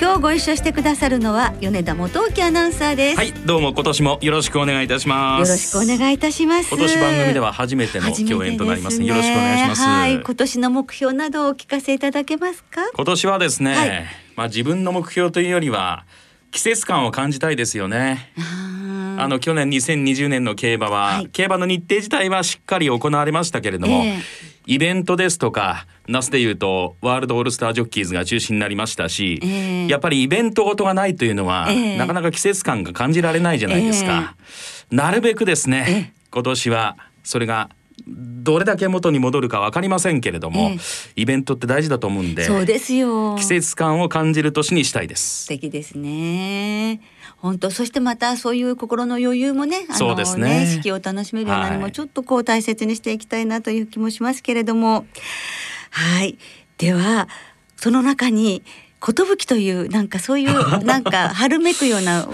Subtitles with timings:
[0.00, 3.18] 今日ご一緒してくださるのは米田元沖アナウンサーです。
[3.18, 5.50] はいどうも今年もよろしくお願いいたします。
[5.50, 6.74] よろしくお願いいたします。
[6.74, 9.82] 今年番組では初めての共演となります、ね、よろしくお願いします。
[9.82, 12.80] はい今年の目標などをお聞かせいただけますか？
[12.94, 14.04] 今年はですね、はい、
[14.36, 16.06] まあ自分の目標というよりは
[16.50, 18.32] 季節感を感じたいですよね。
[19.18, 24.20] あの去年2020年の競馬は、はい、競馬の日程自体はしっかり行われましたけれども、えー、
[24.66, 34.36] イベントですとか那須でいうとワールドオールスタージョッキーズが中心になりましたし、えー、やっぱりイベントごとがないというのは、えー、なかなか季節感が感じられないじゃないですか。
[34.90, 37.70] なるべくですね、今年はそれが
[38.06, 40.78] どれだけ元に戻るか分かりませんけれども、ええ、
[41.16, 43.36] イベントって大事だと思うんでそうですよ。
[43.36, 45.42] 季節感を感じる年にしたいです。
[45.42, 47.00] 素敵ですね。
[47.36, 50.24] 本当そしてまたそういう心の余裕もねあのね。
[50.36, 55.06] ね四季を楽しめるようなにもちょっとこう大切にしていきたいなという気もしますけれども。
[55.90, 56.38] はい。
[56.78, 57.28] では
[57.76, 58.62] その中に
[59.00, 62.28] 寿というなんかそういうなんか 春めくような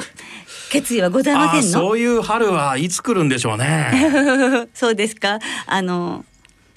[0.71, 1.79] 決意はございませんの？
[1.81, 4.69] そういう春はいつ来るんでしょうね。
[4.75, 5.39] そうですか。
[5.67, 6.25] あの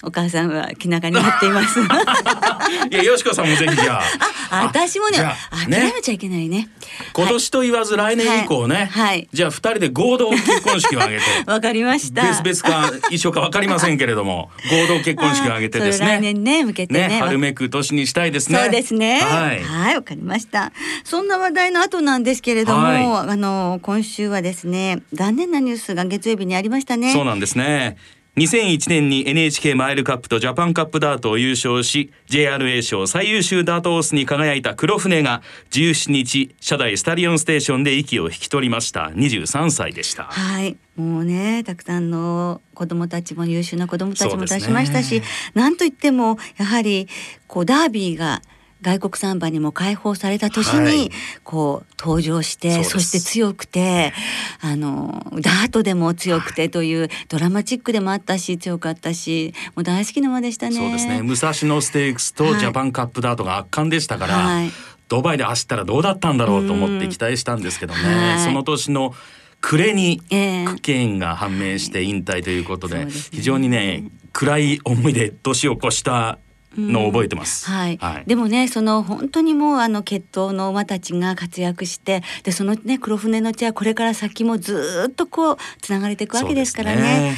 [0.01, 1.79] お母さんは気長になっています。
[2.89, 4.03] いや、よしこさんもぜひじゃあ。
[4.61, 5.17] あ、私もね、
[5.51, 6.69] 諦めちゃいけないね。
[7.13, 8.89] 今年と言わず来年以降ね。
[8.91, 9.27] はい。
[9.31, 11.25] じゃあ二人で合同結婚式を挙げて。
[11.45, 12.23] わかりました。
[12.43, 16.07] 別々か一緒かわかりませんけれども、合同結婚式を挙げてですね。
[16.07, 17.19] 来年ね、向けてね。
[17.21, 18.59] 春めく年にしたいですね。
[18.59, 19.19] そうですね。
[19.19, 19.63] はい。
[19.63, 20.71] はい、わかりました。
[21.03, 27.11] そんな話題の後なんですけれども、あの今週はですね、残念なニュースが月曜日にありましたね。
[27.11, 27.97] そうなんですね。
[28.39, 35.41] 2001年に NHK マイルカップとジャパンカップダートを優勝し JRA 賞最優秀ダートオースに輝いた黒船が
[35.71, 39.11] 17日社大スタリオンステーションで息を引き取りました。
[39.13, 40.23] 23歳でした。
[40.23, 40.77] はい。
[40.95, 47.09] もうねたくさんの子どもたちも優秀な子どもたちも出しましたし、ね、なんといってもやはり
[47.47, 48.41] こうダービーが
[48.81, 51.11] 外国産馬にも解放された年に
[51.43, 54.13] こう登場して、はい、そして強くて
[54.61, 60.75] あのダートでも強くてというドラマチックでもあったし強かったしもう大好きな馬でしたね。
[60.75, 61.21] そうですね。
[61.21, 64.71] 武蔵野ステークスとジャパンカップダートが圧巻でしたから、はい、
[65.09, 69.13] ドバイで走ったらどうだったんだろうと思って期待したんですけどね、はい、その年の
[69.61, 76.39] 暮れに苦権が判明して引退ということで、えーでね、非常にね暗い思いで年を越した
[76.87, 87.35] のを覚えてます、うん、はい、はい、でもねその本当にもうあの血統の馬たちが活躍してでそのね黒船の血はこれから先もずっとこうつながれていくわけですからね。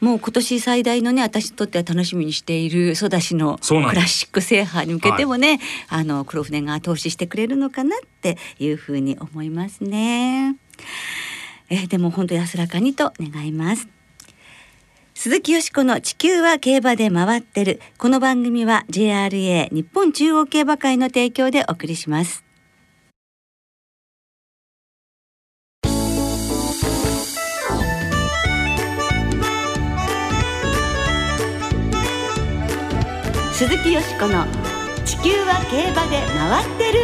[0.00, 10.56] もう今年最大のね私にとっては楽しみにしているソダシのクラシック制覇に向けてもね、はい、あの黒船が後押ししてくれるのかなっていうふうに思いますね。
[11.70, 13.86] えでも本当安らかにと願います。
[15.24, 17.80] 鈴木よしこの地球は競馬で回ってる。
[17.96, 22.42] この番組は JRA 日本中央競馬会の提供でお送りします。
[33.52, 34.44] 鈴木よしこの
[35.04, 36.98] 地球は競馬で回ってる。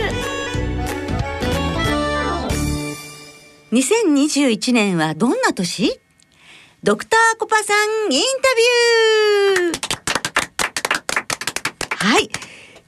[3.71, 6.01] 2021年はどんな年？
[6.81, 7.75] ドクターコパさ
[8.09, 8.55] んインタ
[9.59, 9.79] ビュー
[11.91, 12.31] はい。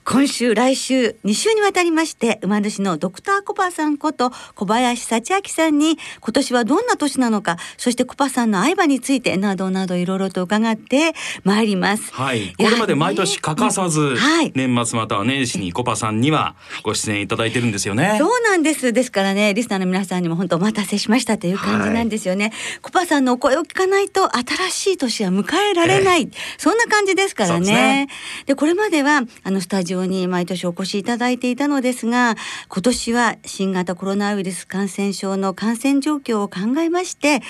[0.04, 11.12] 今週来週2週にわたりまして馬主のドクターコパさんこと小林幸明さんに今年はどんな年なのかそしてコパさんの相場についてなどなどいろいろと伺って
[11.44, 12.12] まいります。
[12.12, 12.54] はい。
[12.56, 18.16] これまで毎年欠かさず、はい、年末または年始にコパさんにはご出演いただいてるんですよね。
[18.18, 18.92] そうなんです。
[18.92, 22.46] ですからねリスナーの皆さんにも本当お待たせしましたという感じなんですよね。
[22.46, 28.08] はい、コパさんのお声を聞かないと新しい年は迎えられない、えー、そんな感じですからね。
[28.46, 32.36] で、ね、これまではあのスタジオに毎年お越しいただいていたのですが
[32.68, 37.40] 今年は新型コロナウイルス感染症の感染状況を考えまして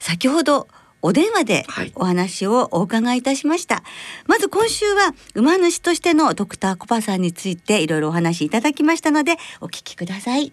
[0.00, 0.68] 先ほど
[1.02, 3.84] お電話でお話をお伺いいたしました、はい、
[4.26, 10.52] まず今週は馬主としてのドクターコパさんについていろいろお話いただきましたのでお聞きください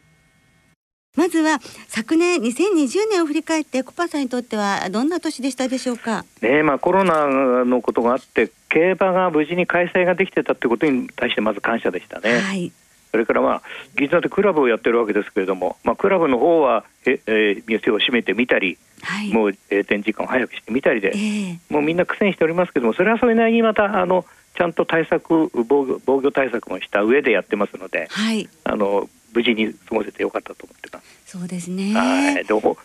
[1.15, 6.25] まずは昨年2020年を振り返ってコパさんにとってはどんな年でしたでしょうか？
[6.41, 12.39] ねまあコロナのことがあって競馬が無事に開催ができてたってことに対してまず感謝でしたね。
[12.39, 12.71] はい。
[13.11, 13.61] それからまあ
[13.95, 24.25] 銀座でクラブをやってるわけですけれども、まあ、クラブの方はえ、えー、店を閉めてみたり、はい、もう閉店時間を早くしてみたりで、えー、もうみんな苦戦しておりますけどもそれはそれなりにまたあの
[24.57, 31.23] ちゃんと対策防御防御対策もした上でやってますので、はい、あの無事に過ごせてよかったと思ってます。
[31.25, 31.93] そうですね。
[31.93, 32.45] はい。
[32.45, 32.77] でこ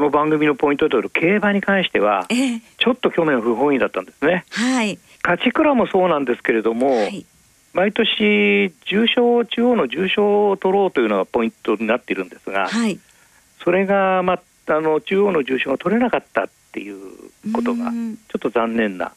[0.00, 4.44] の番組のポイントである競馬に関しては、えー、ちょっと去年不本意だったんですね。
[4.50, 4.98] はい。
[5.22, 7.24] 勝ち倉もそうなんですけれども、はい、
[7.72, 12.98] 毎年重賞中央の重賞を取ろうというのがポイントになっているんですが、はい、
[13.62, 19.12] それが、まあ、あの中央の重賞が取れなかったっていうことがちょっと残念な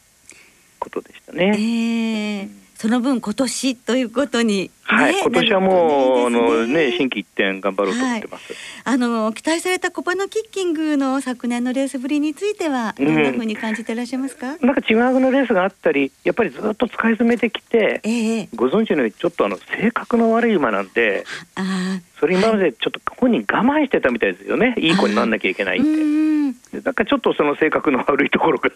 [0.79, 1.55] ことでしたね。
[1.57, 8.53] えーその分今年ということに、はい、今年はもう、ね、あのね新規一点頑張ろうと思ってます。
[8.53, 14.57] はい、あの期待されたコパのキッキングの昨年のレースぶりについてはどんなふうに感じていらっしゃいますか？
[14.61, 21.23] うん、なんか違うのレースがあったり、やっぱりずっと使い詰めてきて、えー、ご存知のようにちょっとあの性格の悪い馬なんで、
[21.55, 24.75] あそれ今までちょっと本人我慢してたみたいですよね。
[24.77, 26.25] いい子にならなきゃいけないって。
[26.83, 28.69] なんかちょっとその性格の悪いところが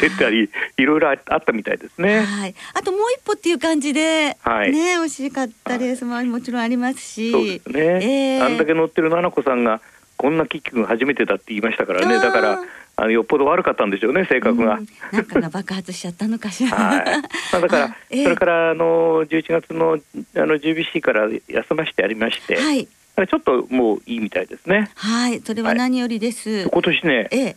[0.00, 2.20] 出たりいろいろあったみたいですね。
[2.20, 2.54] はい。
[2.74, 8.36] あともう一歩っていう感じで、はい、ね惜しかったレースももちろんありますし、そうですね。
[8.36, 9.80] えー、あんだけ乗ってる奈々子さんが
[10.16, 12.18] こんなキック初めてだって言いましたからね。
[12.18, 12.60] だから
[12.96, 14.80] あのよっぽど悪かったんでしょうね性格が。
[15.12, 16.76] なんかが爆発しちゃったのかしら。
[16.76, 17.04] はい。
[17.52, 22.56] まあだから、 えー、それからあの11月のあの GBC から休ませてありまして。
[22.56, 22.88] はい。
[23.26, 24.90] ちょっともういいみたいですね。
[24.94, 26.50] はい、それは何よりです。
[26.50, 27.56] はい、今年ね、ええ、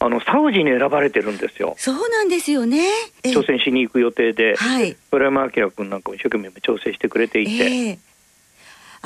[0.00, 1.74] あのサウジに選ばれてるんですよ。
[1.78, 2.88] そうなんですよね。
[3.22, 7.52] 挑戦しに行く予定で、はい、村山明君なんかも一生懸命調整してくれていて。
[7.52, 7.98] えー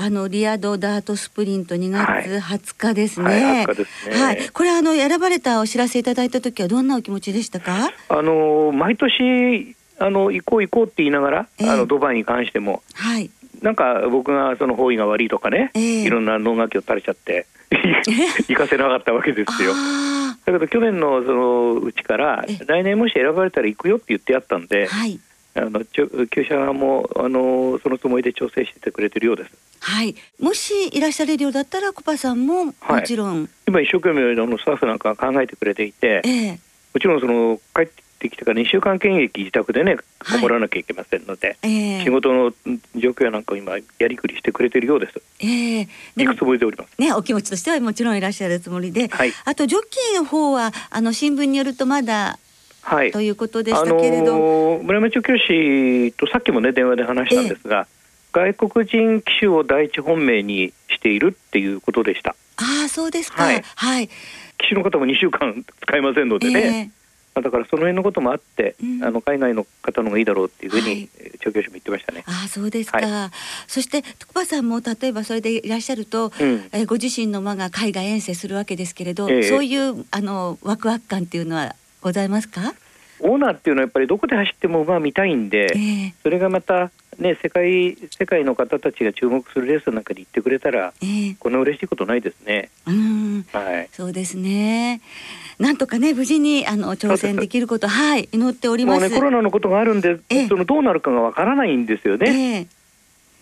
[0.00, 3.26] あのリアドダートスプリント2月20日ですね。
[3.26, 4.22] はい、はい、すね。
[4.22, 7.90] はい、これあの選ばれたお知らせいただいた時はどんなお気持ちでしたか？
[8.08, 13.28] あの毎年あの行こう行こうって言いながら、えー、あのドバイに関しても、はい、
[13.60, 17.46] なんか僕がその方位が悪いとかね、えー、いろんな能書きを垂れちゃって
[18.46, 19.72] 行かせなかったわけですよ。
[20.52, 25.20] だけど去年のそのうちから来年もし選ばれたら行くよって言ってやったんで、はい、
[25.54, 29.50] あの厩舎側もあのそのつもりで調整しててくれてるようです。
[29.80, 30.14] はい。
[30.40, 32.72] もしいらっしゃれるようだったらコパさんもも
[33.04, 36.58] ちろん、はい、今一生懸命あのスタッフなんか考えてくれていて、えー、も
[37.00, 42.52] ちろんその帰ってきてから2週間検疫自宅でねこもらなきゃいけませんので、はいえー、仕事の
[42.96, 45.22] 状況やなんかを今やりくりしてくれてるようです。
[45.40, 47.00] えー、行くつもりでおります？
[47.00, 52.38] ね、お気持ちとしてはもちろんいらっしゃるつもりで、はい、あとジョッキーの方はあの新聞によるとまだ
[52.82, 57.86] はい、ということでしたけれど、あのー、村山調教師とさっきもね電話で話したんですが、
[58.34, 62.34] えー、外国人機種を第一本命にしているっていうことでした。
[62.56, 63.42] ああそうですか。
[63.42, 63.62] はい。
[63.76, 66.60] はい、機種の方も2週間使えませんのでね。
[66.60, 66.97] えー
[67.42, 71.08] だからその辺のこともあって、うん、あの海外の方のがいいだろうっていうふうに、
[71.40, 72.24] 調教師も言ってましたね。
[72.26, 73.30] あそうですか、はい、
[73.66, 82.74] そして徳馬さんも例えばそれでいらっしゃると、うん、えご自身の馬が海外遠征するわけですけれど、えー、そういうあのワクワク感っていうのはございますか？
[83.20, 92.70] オーナーっていうのはやっぱりどこで走っても馬見たいんで、えー、それがまたね世界世界の方たちが注目するレースの中に行ってくれたら、えー、こんな嬉しいことないですね。
[92.86, 93.88] うん、はい。
[93.92, 95.00] そうですね。
[95.58, 99.08] なんとかね無事にあの挑戦できることはい祈っております。
[99.08, 102.58] ねコロナのことがあるんで、えー、そのどうなるかがわからないんですよね。
[102.58, 102.78] えー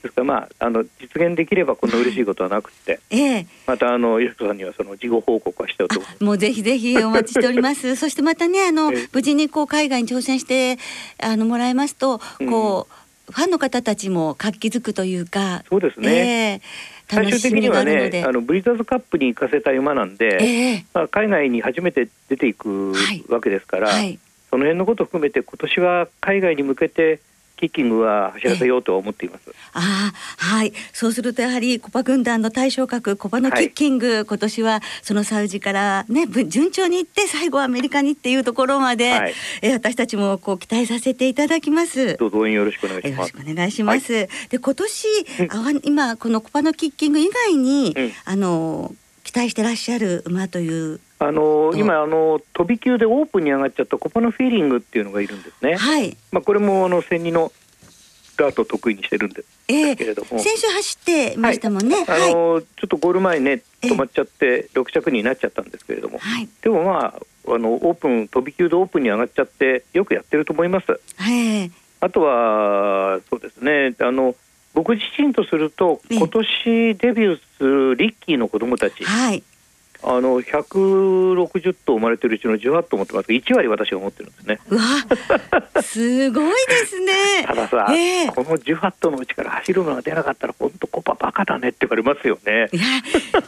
[0.07, 7.97] ですからまああの実現できればこんな嬉しいことはなくて、ええ、またあの吉子さんにはその事後報告はしておともうぜひぜひお待ちしております。
[7.97, 10.79] そしてまたねあの、無事にこう海外に挑戦して
[11.19, 22.55] あのもらえますとこう、うん、ファンの方たちも活気づくというかそうですね、え最終的にはねあのブリザーズカップに行かせた馬なんで、えー、まあ、海外に初めて出てい。
[22.55, 22.93] く
[23.29, 23.97] わけですから、はい。
[23.97, 24.19] はい、
[24.51, 27.21] その辺のことを含めて今年は海外に向けて
[27.57, 29.55] キッキングは走らせようと思っています。
[29.73, 30.73] あはい。
[30.93, 42.17] そうするとやはりコパ軍団の対象格コパのキッキング、はい、今年はそのサウジからね順調に行って最後はアメリカにっていうところまで、はい、え私たちもこう期待させていただきます。
[42.19, 43.17] どうぞ応援よろしくお願いします。
[43.17, 44.13] よろしくお願いします。
[44.13, 45.07] はい、で今年、
[45.49, 48.95] あ今このコパのキッキング以外に、うん、あの
[49.25, 55.77] 期待してらっしゃる馬というあの今あの飛び級でオープンに上がっちゃったコパのフィーリングっていうのがいるんですね。
[55.77, 56.17] はい。
[56.31, 57.53] まあこれもあの千二の
[58.37, 62.05] ダート得意にしてるんですけれども、えー、先週走ってましたもんね。
[62.05, 71.01] はい、あの、はい、ちょっとゴール前ね止まっちゃって六着になっちゃったんですけれども、はい、でもまああのオープン飛び級でオープンに上がっちゃってよくやってると思います。
[71.17, 71.71] はい。
[72.01, 74.37] あとはそうですねあの
[74.75, 76.45] 僕自身とすると今年
[76.95, 79.05] デビューするリッキーの子供たち。
[79.05, 79.43] はい。
[80.09, 84.61] あの160頭生まれてるうちの18頭持ってます1割私が持ってるんですね。
[84.71, 87.43] わすごいですね。
[87.45, 92.69] たださ、えー、この18頭のうちから走るのが出なかったら本当コパバカだねって言われますよね。
[92.73, 92.85] いや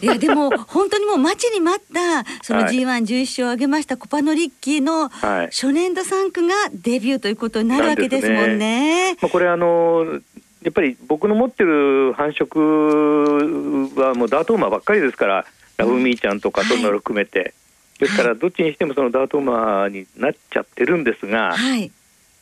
[0.00, 9.12] いやでも 本当にもう待ちに待ったその G111 勝を挙げましたコパノリッキーの初年度3区がデビューということになるわけですもんね。
[9.12, 10.20] ねまあ、これあの
[10.64, 15.46] やっぱり僕の持ってる繁殖はもうダート馬ばっかりですから
[15.78, 17.52] ラブミーちゃんとかそんなの含めて、はい、
[18.00, 21.90] ですからどっちにしてもそのダート馬になっちゃってるんですが、はい、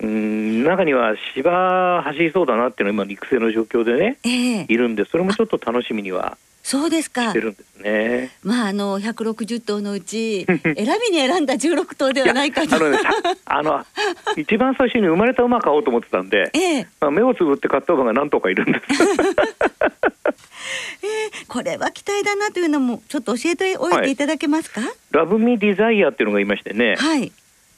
[0.00, 7.28] うん中には芝走りそうだなっていうのは今育成の状況でね、えー、いるんでそれもちょっと楽しみにはそうですか。
[7.28, 8.32] してるんですね。
[8.42, 12.74] まああの百六十頭のうち 選びに選んだ十六頭ではないかと。
[12.74, 12.98] あの、ね、
[13.44, 13.86] あの
[14.36, 18.84] 一番最初に生まれた馬買おうと思ってたんで、ええ、まあ目をつぶって買った馬が何頭かいるんです。
[21.04, 24.80] えー、これは期待だなというのもちょっと教えておいていただけますか？
[24.80, 26.96] はい、ラブミディザイアっていうのがいましてね。
[26.98, 27.30] はい。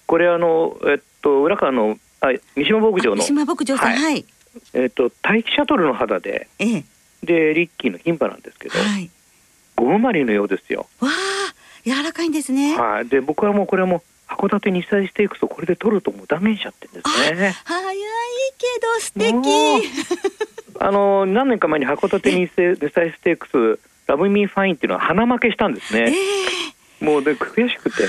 [0.06, 4.24] これあのえっと浦川のあ三島牧場の三島牧場さんはい。
[4.72, 6.48] えっと待機シャトルの肌で。
[6.58, 6.84] ええ。
[7.22, 9.10] でリッキーの牝馬なんですけど、はい、
[9.76, 10.86] 5生まれのようですよ。
[11.00, 11.12] わあ
[11.84, 12.76] 柔らかいんですね。
[12.76, 17.54] はい、で僕はもうこれも函館2歳ステークスをこれで取るともう断言しちゃってるんですね。
[17.64, 17.98] 早い
[18.58, 19.88] けど素敵。
[20.80, 26.14] あの何年か前に函館2歳ステークスラブミーファインっていうのはハナ負けしたんですね。
[27.00, 28.04] えー、もうで悔しくて。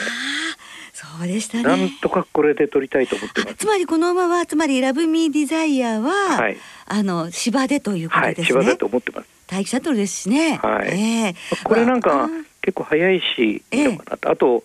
[0.99, 1.63] そうでしたね。
[1.63, 3.55] なんとかこれで取りたいと思ってます。
[3.55, 8.55] つまりこの馬はつまりラブミーディザイアは、はい、あの芝でということですね。
[8.57, 9.27] はい、芝だと思ってます。
[9.49, 10.59] タイキシャトルですしね。
[10.61, 10.89] はい。
[10.89, 12.29] えー、これなんか
[12.61, 13.63] 結構早いし。
[13.71, 14.63] えー、あと、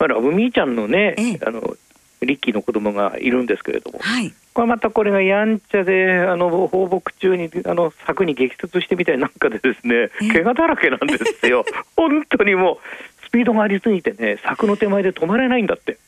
[0.00, 1.76] まあ、ラブミーちゃんのね、えー、あの
[2.22, 11.64] リッキーの子供がいるんですけれども、はい、これまたこれがやんちゃであの放牧中にあの柵に激突してみたいなんかでですね、えー、怪我だらけなんですよ
[11.96, 15.98] 本当にもうスピードがありすぎてね柵の手前で止まれないんだって。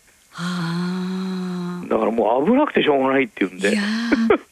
[1.88, 3.76] だからもう危なくてしょうがないっていうんで。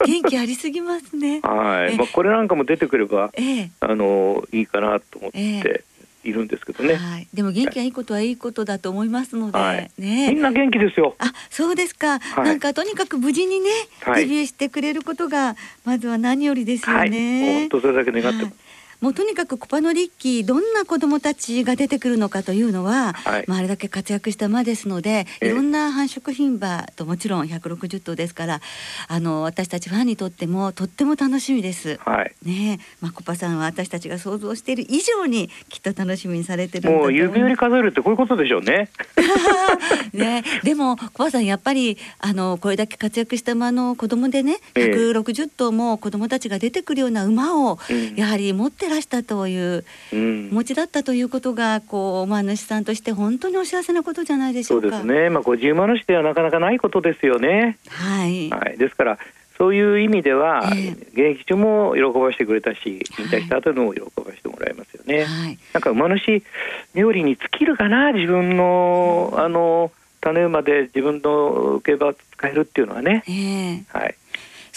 [0.04, 1.40] 元気ありすぎますね。
[1.44, 1.96] はい。
[1.96, 5.84] まあこれなんかも出てくれば、ええ、あのいいかなと思って。
[6.24, 11.14] いるんですけどね、はい、でも元気がいいことはいいことだと思いますので、はい、ね、みんな元気ですよ。
[11.18, 12.18] あ、そうですか。
[12.18, 13.70] はい、なんかとにかく無事にね、
[14.16, 15.54] デビューしてくれることが
[15.84, 17.60] まずは何よりですよね。
[17.60, 18.65] 本当それだけ願ってます。
[19.00, 28.60] もうとにかくコパノリッキーどんな子どもたちが出てくるのかというのは、はい、まあ、あれだけ活躍した馬ですのでいろんな繁殖牝馬ともちろん160頭ですから
[29.08, 31.98] あの私たちファンにとってもとっても楽しみです。
[32.04, 38.88] はい、ねまあ、コパさんは私たちが想像している以上にきっと楽しみにされてるもう指折り数えるってこういうことでしょうね。
[40.12, 47.78] ねでもコパさんやっぱりあのこれだけ活躍した馬の子供でね160頭も子供たちが出てくるような馬を
[48.16, 54.88] やはり持っててらしたという、うん、持ちだったということがこう馬主さんとして本当にお幸せなことじゃないでしょうか。
[54.88, 55.30] そうですね。
[55.30, 57.78] まあご自由馬主ではなかなかないことですよね。
[57.88, 58.48] はい。
[58.50, 58.78] はい。
[58.78, 59.18] ですから
[59.58, 65.24] そういう意味では、えー、現役中も喜ばしてくれたし、引退した後でも喜ばしてもらいますよね。
[65.24, 66.42] はい、なんか馬主
[66.94, 69.90] 冥利に尽きるかな自分の、あの
[70.20, 73.22] 種馬で自分の競馬を使えるっていうのはね。
[73.28, 74.14] えー、はい。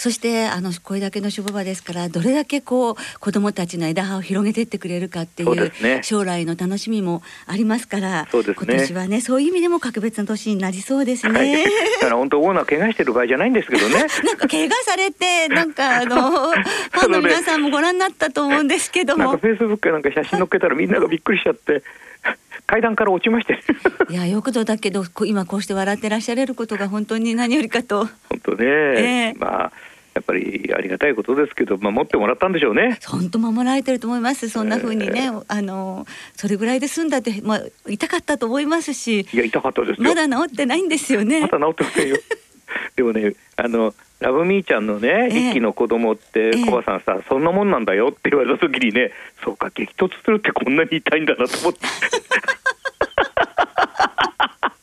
[0.00, 11.38] そしてあのこれだけの諸馬場ですからどれだけこう子どもたちの枝葉を広げていってくれるかっていう、ね、将来の楽しみもありますからそうです、ね、今年はねそういう意味でも格別な年になりそうですね。
[11.38, 14.06] はい、だから本当オーナー怪我してる場合じゃないんですけどね。
[14.24, 19.24] なんか怪我されてなんかあの ファンの皆さんもご覧になったと思うんですけども。
[19.24, 21.82] なんかフェイスブックなんか写真載っけたらみんながびっくりしちゃって。
[22.66, 23.60] 階段から落ちまして
[24.10, 29.72] いやよくぞだけど今こうして笑ってらっしゃれることが本当に何よりかと本当ね、えー、まあ
[30.14, 32.98] やっぱりありがたいことですけど、まあ、持ってもらったんでしょうね。
[33.06, 34.48] 本当守られてると思います。
[34.48, 36.04] そんな風にね、えー、あの
[36.34, 39.26] それぐらいで済んだって、まあ痛かったと思いますし。
[39.32, 41.42] いや痛かったですまだ治ってないんですよね。
[41.42, 42.16] まだ治ってませんよ。
[42.96, 49.12] でもね、あのラブミーちゃんのね、一期の子供って、コバさんさ、そんなもんなんだよって言われた時にね、
[49.44, 51.80] そうか激突するってこんなに痛いんだなと思って。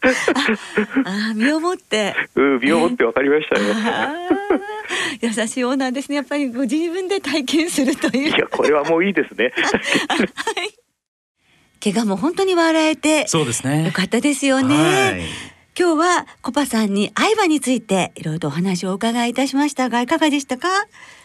[1.06, 2.16] ああ身をもって。
[2.36, 3.66] うん、身をもってわかりましたね。
[5.22, 6.16] 優しいオーナーですね。
[6.18, 8.30] やっぱりご自分で体験するという。
[8.30, 9.52] いや、これはもういいですね。
[9.56, 10.74] はい。
[11.84, 13.28] 怪我も本当に笑えて。
[13.28, 13.86] そうですね。
[13.86, 15.26] よかったですよね。
[15.80, 20.68] 今日はコパさんに相場についていろいろとお話をお伺いいたしましたがいかがでしたか？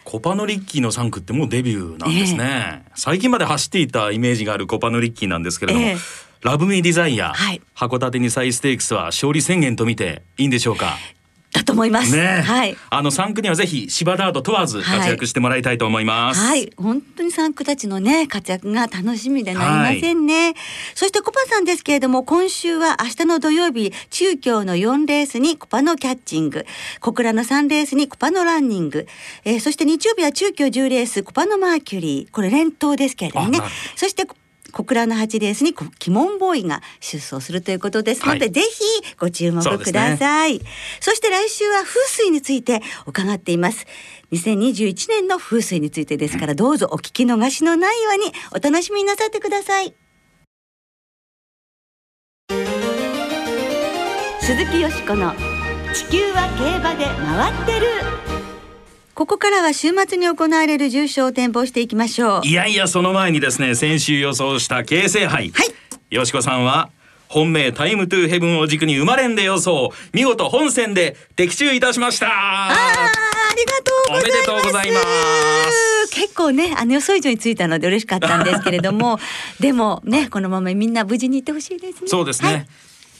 [0.03, 5.97] コパノリッキーの3区ってもうデビューなんですね、えー、最近まで走っていたイメージがあるコパノリッキーなんですけれども、えー、
[6.43, 10.97] ラブミーデザイア、はい、函館にサイステークスは勝利宣言と見ていいんでしょうか？
[11.53, 12.15] だと思います。
[12.15, 12.75] ね、はい。
[12.89, 16.39] あの三区にはぜひ芝ダート問わず活躍してもらいたいと思います。
[16.39, 20.45] はい、はい、本当に三区たちのね活躍が楽しみでなりませんね。
[20.47, 20.55] はい、
[20.95, 26.65] そしてコパさんですけれども今週は明日の土曜日中京の4レースにコパのキャッチング、
[26.99, 29.07] 小倉の3レースにコパのランニング、
[29.45, 33.59] えー、そして日曜日は中京10レースコパのマーキュリー、これ連投ですけれどもね。
[33.95, 34.25] そして
[34.73, 38.83] 小倉の8レースに鬼門ボーイが出走するということですので、はい、ぜひ
[39.17, 40.57] ご注目ください。
[40.57, 43.85] そ、ね,、そして来週は風水について伺っています。
[44.31, 49.93] 2021年の風水についてですからどうぞお聞き逃しのないようにお楽しみになさってください。
[54.41, 55.33] 鈴木よしこの
[55.93, 58.32] 地球は競馬で回ってる
[59.15, 62.47] ここからは週末に行われる重賞を展望していきましょう。
[62.47, 65.51] いやいや、その前にですね、先週予想した京成杯。
[65.51, 66.15] はい。
[66.15, 66.89] よしこさんは、
[67.27, 69.91] 本命タイムトゥーヘブンを軸に生まれんで予想。
[70.13, 72.27] 見事本戦で的中いたしました。
[72.27, 76.09] ああ、ありがとうおめでとうございます。
[76.11, 79.19] 結構ね、あの予想以上についたので嬉しかったんですけれども、
[79.59, 82.07] でもね、このままみんな無事にいってほしいですね。
[82.07, 82.51] そうですね。
[82.51, 82.67] はい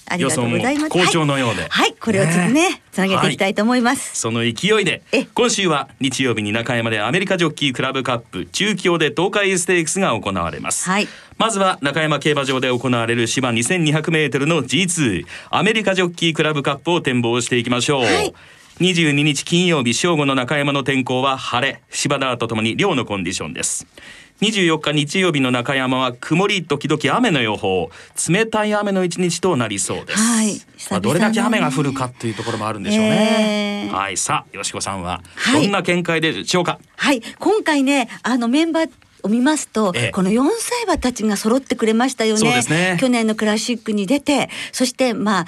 [0.07, 0.89] ありがとうございます。
[0.89, 4.09] 好調のようで、はい、はい、これをね、つなげていきたいと思います。
[4.09, 5.01] はい、その勢いで、
[5.33, 10.89] 今週は日曜日に中山でアメリカジョッキークラブカップ中京で東海ステークスが行われます。
[10.89, 11.07] はい、
[11.37, 18.03] まずは中山競馬場で行われる芝2200メートルの G2 アメリカジョッキークラブカップを展望していきましょう。
[18.03, 18.33] はい。
[18.79, 21.81] 22日金曜日正午の中山の天候は晴れ。
[21.91, 23.85] 芝田とともに量のコンディションです
[24.41, 27.89] 24日日曜日の中山は曇り時々雨の予報。
[28.29, 30.61] 冷たい雨の一日となりそうです、はい、
[30.91, 34.17] まあ、どれだけ雨が降るかっていうところもあるんでしょうね、えー、はい。
[34.17, 35.21] さあよしこさんは
[35.51, 38.91] どんな見解でしょうか、はい、はい、今回ねあのメンバー
[39.23, 42.61] を見ますと、ええ、この4歳馬たちが揃ってくれましたよね。
[42.69, 42.97] ね。
[42.99, 45.45] 去年のクラシックに出て、そしてまあ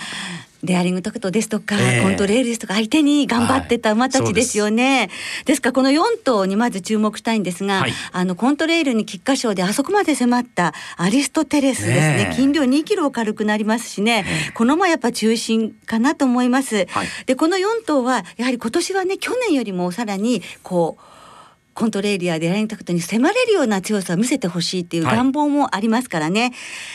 [0.65, 4.99] デアリングトクトですとか、えー、コントレールですとか相手に頑張ってた馬たちですよね。
[4.99, 5.07] はい、
[5.45, 12.17] ですですからこの4頭にまず注目したいんですが、はい、あのコントレールに菊花賞であそこまで迫ったアリストテレスですね。
[12.29, 16.87] ね斤量2キロ軽くなりますしね、この馬やっぱ中心かなと思います。
[16.89, 21.14] はい、でこの4頭はやはり今年はね去年よりもさらにこう
[21.75, 26.51] コントレーリアでラインタクトに迫れるような強さを見せてほしいっていう願望もありますからね、はい、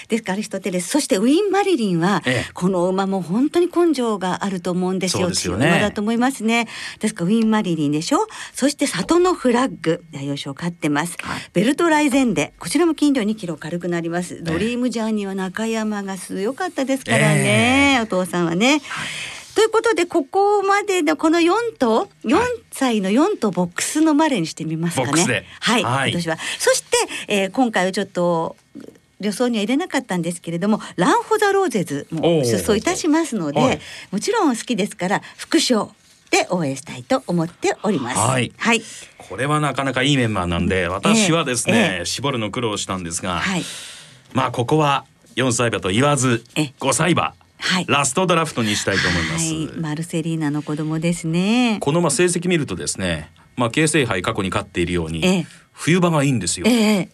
[0.08, 5.28] ですからアリストテレスそしてウィン・マリリンは、ええ、この馬も本当に根性があると思うんですよ。
[5.28, 6.66] ですよ、ね、馬だと思いますね。
[6.98, 8.26] ですからウィン・マリリンでしょ。
[8.54, 14.42] そして里のフラッグ大賞勝ってます、はい、ベルトライゼンデこちらも斤量2キロ軽くなります。
[14.42, 22.38] ドリームジャーニーは中山が強かったですからね、え、お父さんはね、はいということでここまでのこの4頭4
[22.70, 25.44] 歳の4頭ボックスのマレにしてみますかね。
[25.60, 26.38] はい、はい、私は。
[26.58, 26.96] そして、
[27.28, 28.56] えー、今回はちょっと
[29.20, 35.92] 予想には入れなかったんですけれどもランホザローゼズも出走いたしますのでもちろん好きですから副賞
[36.30, 38.16] で応援したいと思っております。
[38.18, 38.54] はい。
[38.56, 38.80] はい。
[39.18, 43.62] これはなかなかいいメンバーなんで、私はですね、えーえー、絞るの苦労したんですが、はい、
[44.32, 45.04] まあここは
[45.36, 51.78] 4歳馬と言わず5歳馬はい、ラストドラフトにしたいと思います、はい、マルセリーナの子供ですね。
[51.80, 57.08] このまあ成績見るとですねまあ京成杯過去に勝っているように、ええ、冬場がいいんですよ、ええ、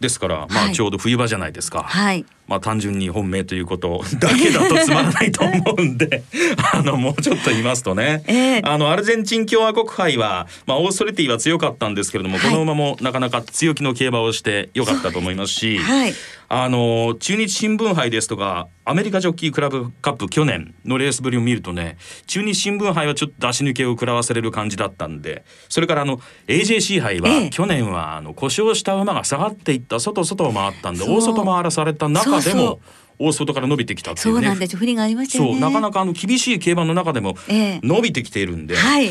[0.00, 6.22] ですからまあちょうど冬場じゃないですか、はい、まあ単純に本命ということ だけだとつまらないと思うんで
[6.72, 16.14] あのもうちょっと言いますとね、えー、あのアルゼンチン共和国杯は、まあ、オーストリティは強かったんですけれども、はい、この馬もなかなか強気の競馬をしてよかったと思いますし、はい、
[16.48, 32.80] あの中日新聞杯ですとかアメリカジョッキークラブカップ去年のレースぶりを見るとね中日新聞杯はちょっと出し抜けを食らわせれる感じだったんでそれからあの AJC 杯は、え去年はあの故障した馬が下がっていった外外を回ったんで大外回らされた中でも
[33.18, 34.32] 大外から伸びてきたっていうね。
[34.32, 34.76] そうなんです。
[34.76, 35.50] 不利がありましたね。
[35.52, 38.74] そうなかなかあの厳しい競馬の中でも伸びてきているんで。
[38.74, 39.10] えはい。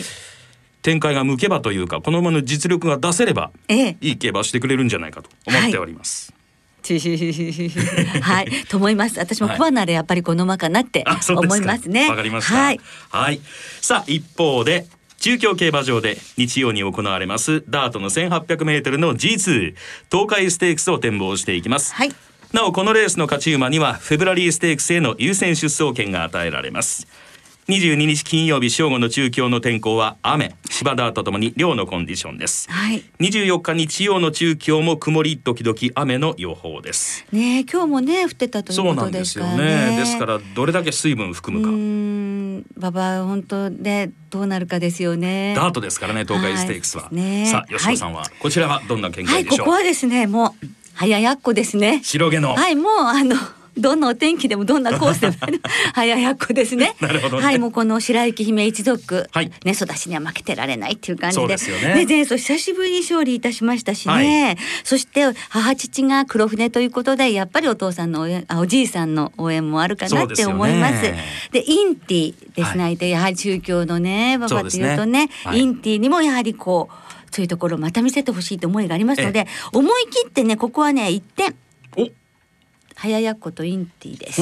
[0.81, 6.33] 展開が向けばというかこの馬の実力が出せれば、えいい競馬してくれるんじゃないかと思っております。
[8.21, 9.17] はい、と思います。
[9.17, 12.09] 私も不安ならやっぱりこの馬かなって思いますね。
[12.09, 12.55] わかりました。
[12.55, 13.39] はい、はい。
[13.79, 14.85] さあ一方で
[15.19, 19.75] 中京競馬場で日曜に行われますダートの1800メートルの G2
[20.11, 21.93] 東海ステークスを展望していきます。
[21.93, 22.13] はい。
[22.53, 27.07] なおこのレースの勝ち馬にはフェブラリーステークスへの優先出走権が与えられます。
[27.67, 30.55] 22日金曜日正午の中京の天候は雨。
[30.69, 37.25] 芝田とともに量のコンディションです、はい、24日日曜の中京も曇り時々雨の予報です。
[37.31, 39.57] ね今日もね降ってたということですからね。
[39.57, 39.97] そうなんですよね。
[39.97, 41.71] ですからどれだけ水分含むか。
[42.77, 45.55] 馬場本当でどうなるかですよね。
[45.55, 52.01] ダートですからね東海ステークスは、はいね、さあ吉野さんは、こちらはどんな見解でしょう、はい、ここはですねもう早やっこですね。
[52.03, 52.55] 白毛の。
[52.55, 53.35] はいもうあの
[53.77, 55.35] どんなお天気でもどんなコースでも。
[55.93, 56.95] 早やっこですね。
[56.99, 61.95] なるほど、ね、はいもうこの白雪姫一族、はい、ね育ちには負けてられないっていう感じで、でね。
[61.95, 64.13] ね前走久しぶりに勝利いたしましたしね。
[64.13, 71.01] はい、そして母父が黒船ということでやっぱりお父さんの応援あおじいさんの応援もあるかなって思います。
[71.01, 71.11] で、
[71.61, 81.55] ね、インティですね、はい、やはり中京のね馬場というとね、インティにもやはりこうそういうところまた見せてほしいと思いがありますので思い切ってねここはね一点
[82.95, 84.41] 早やっことインティです。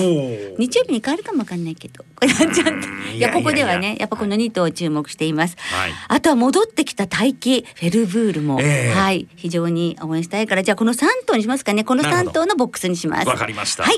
[0.60, 2.04] 日曜日に変わるかもわかんないけど。
[2.16, 3.16] こ れちゃん。
[3.16, 9.28] いやここではねやっぱこの2頭を注目しています、はい、あとは戻ってきた大気フェルブールも、えー、はい。
[9.36, 10.64] 非常に応援したいから。
[10.64, 11.84] じゃあこの3頭にしますかね。
[11.84, 13.28] この3頭のボックスにします。
[13.28, 13.84] わかりました。
[13.84, 13.96] はい。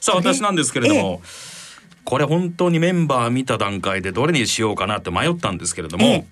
[0.00, 6.24] さあ私なんですけれども、えー、これ本当にメンバー見た段階でどれにしようかなって迷ったんですけれども、えー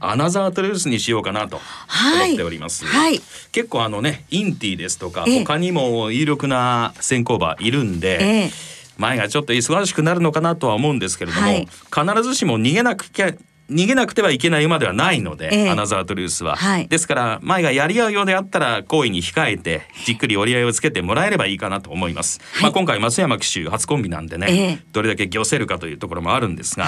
[0.00, 2.84] アナザートレースにしようかなと思っております。
[2.86, 3.20] はい、
[3.52, 8.18] 結構あのねインティですとか、え他にも有力な先行馬いるんで。
[8.46, 8.50] え
[8.98, 13.32] 前がちょっと忙しくなるのかなとは思うんですけれども、はい、必ずしも逃げなくちゃ
[13.70, 26.86] 逃げなくてはいけない馬ではないので、ええ、アナザートルースは、はい、ですから前がやり合うようであったら好意に控えてじっくり折り合いをつけてもらえればいいかなと思います、はい、まあ今回松山騎手初コンビなんでね、え、どれだけ御せるかというところもあるんですが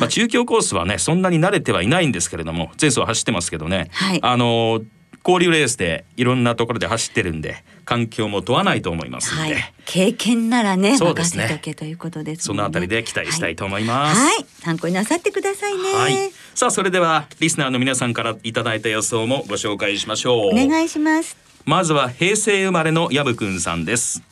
[0.00, 4.82] まあ中京コースはねそんなに慣れてはいないんですけれども前走走ってますけどね、はい、あの
[5.24, 11.60] 交流レースでいろんなところで走ってるんで環境も問わないと思いますので、はい、経験ならねそうですね。
[11.76, 20.52] ということです、ね、そのあたりで期待したいと思います、はい、はい、参考になさってくださいね、はい、さあそれではリスナーの皆さんからいただいた予想もご紹介しましょう。
[20.52, 21.36] お願いします。
[21.64, 24.22] まずは平成生まれのヤブくんさんです。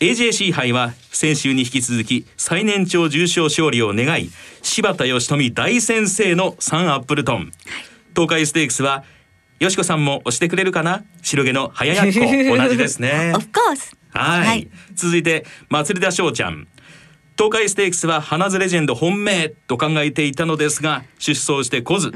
[0.00, 4.30] AJC 杯は先週に引き続き最年長重賞勝利を願い
[4.60, 7.50] 柴田義富大先生のサンアップルトン、
[8.14, 9.04] 東海ステークスは
[9.58, 11.04] よしこさんも押してくれるかな？
[11.22, 12.12] 白毛の早やっこ。
[12.56, 13.32] 同じですね。
[13.34, 13.96] Of course.
[14.10, 16.68] はい、続いて祭田翔ちゃん。
[17.38, 22.12] 東海ステークスは花ズレジェンド本命と考えていたのですが出走してこず、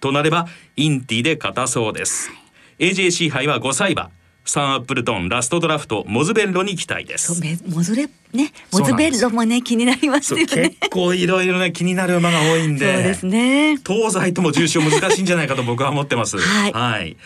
[0.00, 2.32] となればインティで勝たそうです、
[2.80, 4.10] AJC 杯は5歳馬
[4.44, 7.40] サンアップルトンラストドラフトモズベッロに期待です。
[7.66, 10.46] モズレねモズベッロもね気になりますよね。
[10.46, 12.92] 結構いろいろね気になる馬が多いんで。
[12.92, 13.78] そうですね。
[13.78, 16.38] 東西とも重賞難しいんじゃないかと僕は思ってます。
[16.38, 17.16] はい、はい。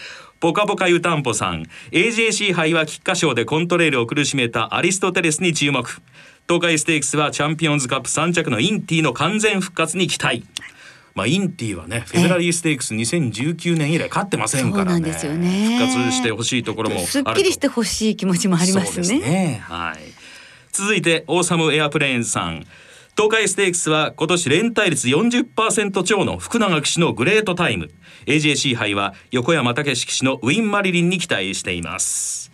[0.41, 1.65] ポカポカ湯たんぽさん。
[1.91, 6.01] AJC 杯は菊花賞でコントレールを苦しめたアリストテレスに注目。
[6.49, 10.47] 東海ステークスはチャンピオンズカップ3着のインティの完全復活に期待
[11.19, 15.01] まあ、インティはねフェデラリーステークス2019年以来勝ってませんからね。
[15.01, 15.79] ね。
[15.81, 19.99] 復活してほしいところもすっきりしてほしい気持ちもありますね、ね、はい。
[20.71, 22.65] 続いてオーサムエアプレーンさん。
[23.17, 27.91] 東海ステークスは今年連帯率40%超の福永騎手のグレートタイム。
[28.27, 32.53] AJC 杯は横山武史騎手のウィン・マリリンに期待しています。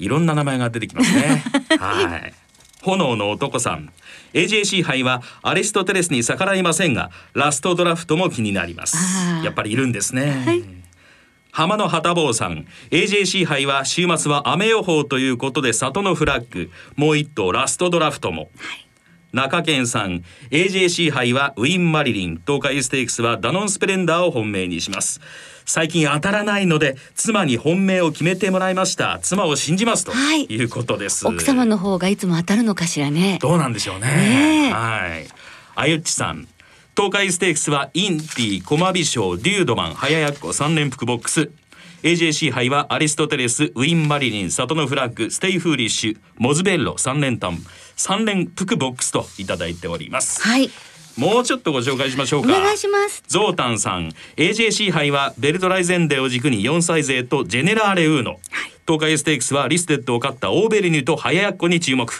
[0.00, 1.44] いろんな名前が出てきますね。
[1.78, 2.43] はい
[2.84, 3.90] 炎の男さん。
[4.34, 8.96] AJC 杯はアリストテレスに逆らいませんがラストドラフトも気になります。
[9.42, 10.64] やっぱりいるんですね、はい、
[11.50, 12.66] 浜野旗坊さん。
[12.90, 16.70] AJC 杯は週末は雨予報ということで里のフラッグ。
[16.96, 18.86] もう一頭ラストドラフトも、はい。
[19.32, 20.22] 中堅さん。
[20.50, 22.40] AJC 杯はウィン・マリリン。
[22.44, 25.20] 東海ステークスはダノンスプレンダーを本命にします
[25.64, 29.18] 最近当たらないので妻に本命を決めてもらいました。
[29.22, 30.64] 妻を信じますとい。
[30.64, 33.38] うことです、はい、奥様の方がいつも当たるのかしらね。
[33.40, 34.70] どうなんでしょうね。
[34.72, 35.26] はい。
[35.74, 36.46] あゆっちさん。
[36.96, 41.50] 東海ステークスはインティ駒美賞デュードマン早やっこ3連複ボックス。
[42.04, 47.56] AJC 杯はアリストテレスウインマリリンサトノフラッグステイフーリッシュモズベッロ3連単
[47.96, 50.42] 3連複ボックスといただいております。
[50.42, 50.70] はい
[51.16, 58.40] もうちょっとご紹介しましょうかお願いしますゾータンさん AJC 杯はヴェルトライゼンデを軸に4歳勢とジェネラーレウーノ、はい、
[58.86, 62.12] 東海ステークスはリステッドを勝ったオーベリニュとハヤヤッコに注目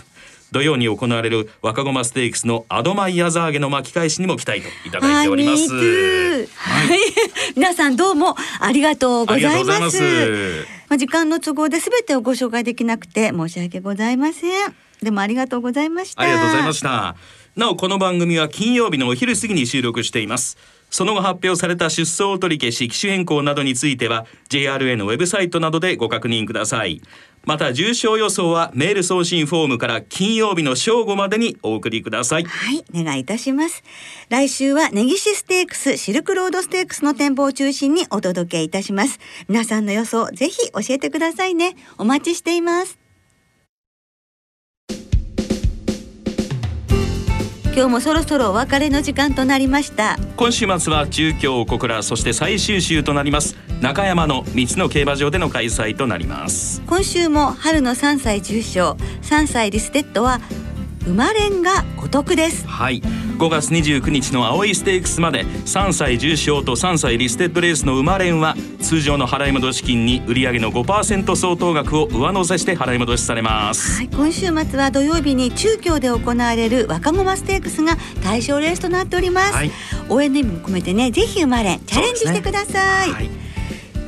[0.54, 5.74] 土曜に行われる若駒ステークスのアドマイヤザーゲの巻き返しにも期待といただいております。
[5.74, 6.98] はい、はい、
[7.57, 10.66] 皆さんどうもありがとうございます。
[10.88, 14.74] まあ時間の都合で全てをご紹介できなくて申し訳ございません。
[15.02, 16.22] でもありがとうございました。
[16.22, 17.16] ありがとうございました。
[17.57, 20.57] なおこの番組は金曜日のお昼過ぎに収録しています。
[20.90, 27.01] その後発表された出走取り消し機種変更などについては JRA のウェブサイトなどでご確認ください。
[27.45, 32.45] また重症予想はメール送信フォームから金曜日の正午までにお送りください。
[32.45, 33.85] はいお願いいたします。
[34.31, 39.21] 来週は根岸ステークスシルクロードステークスの展望を中心にお届けいたします。
[39.49, 41.77] 皆さんの予想ぜひ教えてくださいね。
[41.99, 43.04] お待ちしています。
[47.76, 50.16] 今日もそろそろお別れの時間となりました。
[50.37, 53.56] 今週末は中京小倉そして最終週となります。
[53.80, 56.82] 中山の3つの競馬場での開催となります。
[56.87, 60.40] 今週も春の3歳重賞3歳リステッドは
[61.05, 62.67] 生まれんがお得です。
[62.67, 63.03] はい。
[63.38, 79.71] 5月29日の青いステークスまで3歳重賞と3歳リステッドレースの生まれんは通常の払い戻し金に売上の5%相当額を上乗せして払い戻しされます、はい、今週末は土曜日に中京で行われる若駒ステークスが対象レースとなっております、はい、
[80.09, 83.43] 応援の意味も込めてねぜひ生まれチャレンジしてください、はい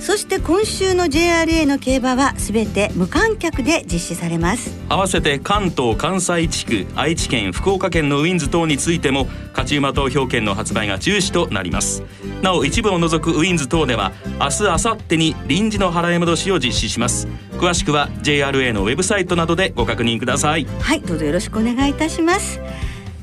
[0.06, 4.70] そして今週の JRA の競馬はすべて無観客で実施されます。
[4.88, 12.04] 合わせて関東関西地区愛知県福岡県のウィンズ等についても勝ち馬投票権の発売が中止となります。
[12.40, 17.26] なお一部を除くウィンズ等では明日明後日に臨時の払い戻しを実施します。
[17.54, 20.68] 詳しくは JRA のウェブサイトなどでご確認ください。
[20.78, 22.60] はいどうぞよろしくお願いいたします。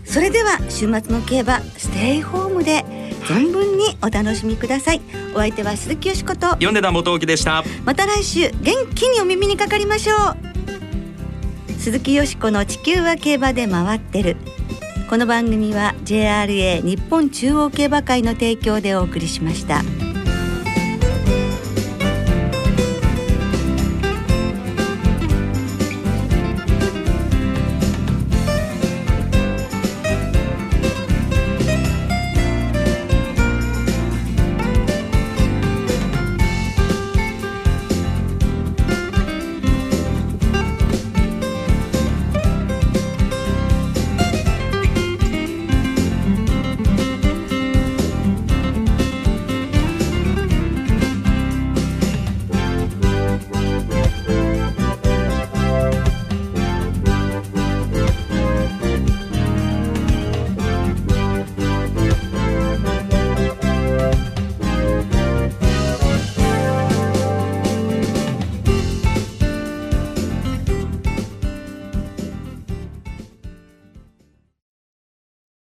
[0.04, 2.84] それでは週末の競馬ステイホームで
[3.24, 5.02] 存分にお楽しみください。
[5.34, 6.56] お相手は鈴木よしこと。
[6.60, 7.64] 米田元樹でした。
[7.86, 11.72] また来週元気にお耳にかかりましょう。
[11.80, 14.38] 鈴木よしこの地球は競馬で回ってる。
[15.10, 19.82] この番組は JRA 日本中央競馬会の提供でお送りしました。